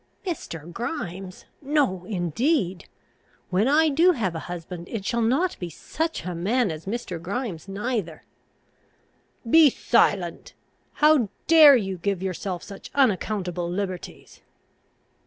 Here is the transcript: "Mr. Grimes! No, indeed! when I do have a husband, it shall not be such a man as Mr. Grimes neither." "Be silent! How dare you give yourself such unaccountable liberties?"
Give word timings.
"Mr. 0.25 0.73
Grimes! 0.73 1.45
No, 1.61 2.05
indeed! 2.05 2.89
when 3.51 3.67
I 3.67 3.87
do 3.89 4.13
have 4.13 4.33
a 4.33 4.39
husband, 4.49 4.89
it 4.89 5.05
shall 5.05 5.21
not 5.21 5.59
be 5.59 5.69
such 5.69 6.25
a 6.25 6.33
man 6.33 6.71
as 6.71 6.87
Mr. 6.87 7.21
Grimes 7.21 7.67
neither." 7.67 8.23
"Be 9.47 9.69
silent! 9.69 10.55
How 10.93 11.29
dare 11.45 11.75
you 11.75 11.99
give 11.99 12.23
yourself 12.23 12.63
such 12.63 12.89
unaccountable 12.95 13.69
liberties?" 13.69 14.41